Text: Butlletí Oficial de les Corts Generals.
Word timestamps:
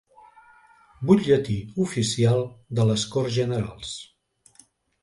Butlletí 1.09 1.59
Oficial 1.85 2.43
de 2.81 2.89
les 2.93 3.05
Corts 3.13 3.39
Generals. 3.39 3.95